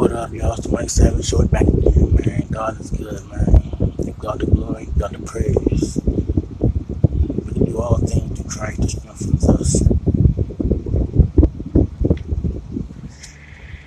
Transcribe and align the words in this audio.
What 0.00 0.12
up, 0.12 0.32
y'all? 0.32 0.54
It's 0.54 0.66
the 0.66 0.72
Mike 0.72 0.88
Savage 0.88 1.26
Show 1.26 1.46
back 1.48 1.66
again, 1.66 2.14
man. 2.14 2.46
God 2.50 2.80
is 2.80 2.90
good, 2.90 3.22
man. 3.28 3.92
Give 4.02 4.18
God 4.18 4.40
the 4.40 4.46
glory, 4.46 4.88
God 4.96 5.12
the 5.12 5.18
praise. 5.18 6.00
We 7.44 7.52
can 7.52 7.64
do 7.66 7.78
all 7.78 7.98
things 7.98 8.40
through 8.40 8.48
Christ 8.48 8.80
that 8.80 8.88
strengthens 8.88 9.46
us. 9.46 9.99